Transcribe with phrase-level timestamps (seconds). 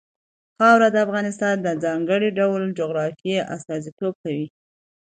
[0.57, 4.47] خاوره د افغانستان د ځانګړي ډول جغرافیه استازیتوب کوي.